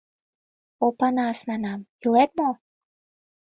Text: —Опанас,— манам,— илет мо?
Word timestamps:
—Опанас,— 0.85 1.37
манам,— 1.49 1.79
илет 2.03 2.31
мо? 2.39 2.49